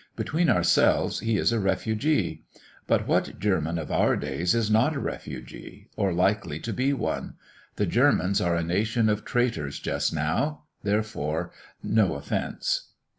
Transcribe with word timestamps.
Between 0.15 0.49
ourselves, 0.49 1.19
he 1.19 1.37
is 1.37 1.51
a 1.51 1.59
refugee. 1.59 2.43
But 2.87 3.05
what 3.07 3.37
German, 3.37 3.77
of 3.77 3.91
our 3.91 4.15
days, 4.17 4.55
is 4.55 4.71
not 4.71 4.95
a 4.95 4.99
refugee, 4.99 5.89
or 5.95 6.11
likely 6.11 6.57
to 6.61 6.73
be 6.73 6.91
one? 6.91 7.35
The 7.75 7.85
Germans 7.85 8.41
are 8.41 8.55
a 8.55 8.63
nation 8.63 9.09
of 9.09 9.23
traitors 9.23 9.77
just 9.79 10.11
now; 10.11 10.63
therefore.... 10.81 11.51
No 11.83 12.15
offence. 12.15 12.87